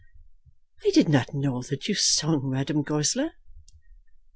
[0.83, 3.33] "I did not know that you sung, Madame Goesler."